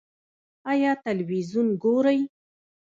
ایا 0.71 0.91
تلویزیون 1.03 1.67
ګورئ؟ 1.83 2.19